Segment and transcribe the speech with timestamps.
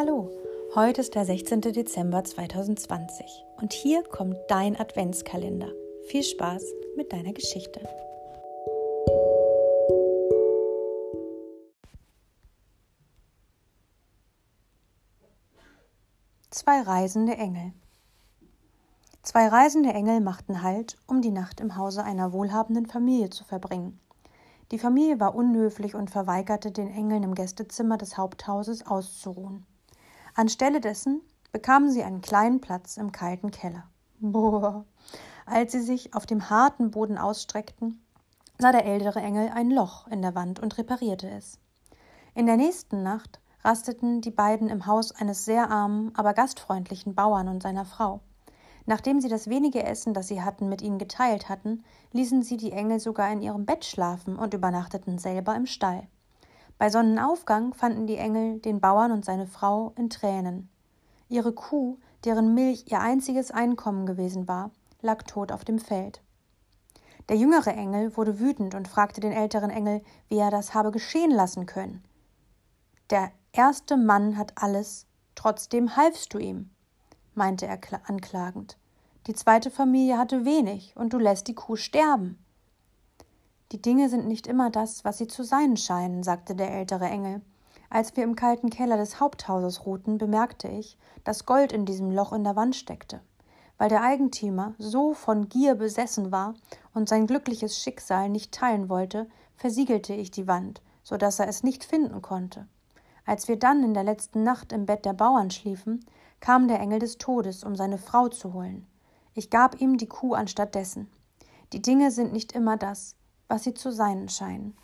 [0.00, 0.30] Hallo,
[0.76, 1.60] heute ist der 16.
[1.60, 5.72] Dezember 2020 und hier kommt dein Adventskalender.
[6.06, 6.62] Viel Spaß
[6.96, 7.80] mit deiner Geschichte.
[16.50, 17.72] Zwei reisende Engel.
[19.24, 23.98] Zwei reisende Engel machten Halt, um die Nacht im Hause einer wohlhabenden Familie zu verbringen.
[24.70, 29.66] Die Familie war unhöflich und verweigerte den Engeln im Gästezimmer des Haupthauses auszuruhen.
[30.38, 31.20] Anstelle dessen
[31.50, 33.90] bekamen sie einen kleinen Platz im kalten Keller.
[34.20, 34.84] Boah.
[35.46, 38.00] Als sie sich auf dem harten Boden ausstreckten,
[38.56, 41.58] sah der ältere Engel ein Loch in der Wand und reparierte es.
[42.36, 47.48] In der nächsten Nacht rasteten die beiden im Haus eines sehr armen, aber gastfreundlichen Bauern
[47.48, 48.20] und seiner Frau.
[48.86, 51.82] Nachdem sie das wenige Essen, das sie hatten, mit ihnen geteilt hatten,
[52.12, 56.06] ließen sie die Engel sogar in ihrem Bett schlafen und übernachteten selber im Stall.
[56.78, 60.68] Bei Sonnenaufgang fanden die Engel den Bauern und seine Frau in Tränen.
[61.28, 64.70] Ihre Kuh, deren Milch ihr einziges Einkommen gewesen war,
[65.02, 66.22] lag tot auf dem Feld.
[67.28, 71.30] Der jüngere Engel wurde wütend und fragte den älteren Engel, wie er das habe geschehen
[71.30, 72.02] lassen können.
[73.10, 76.70] Der erste Mann hat alles, trotzdem halfst du ihm
[77.38, 78.76] meinte er anklagend.
[79.26, 82.44] Die zweite Familie hatte wenig, und du lässt die Kuh sterben.
[83.70, 87.42] Die Dinge sind nicht immer das, was sie zu sein scheinen, sagte der ältere Engel.
[87.90, 92.32] Als wir im kalten Keller des Haupthauses ruhten, bemerkte ich, dass Gold in diesem Loch
[92.32, 93.20] in der Wand steckte.
[93.76, 96.54] Weil der Eigentümer so von Gier besessen war
[96.94, 101.62] und sein glückliches Schicksal nicht teilen wollte, versiegelte ich die Wand, so dass er es
[101.62, 102.66] nicht finden konnte.
[103.26, 106.04] Als wir dann in der letzten Nacht im Bett der Bauern schliefen,
[106.40, 108.86] kam der Engel des Todes, um seine Frau zu holen.
[109.34, 111.10] Ich gab ihm die Kuh anstattdessen.
[111.74, 113.17] Die Dinge sind nicht immer das,
[113.48, 114.74] was sie zu sein scheinen.